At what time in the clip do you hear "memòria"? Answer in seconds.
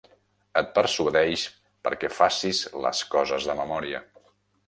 3.63-4.01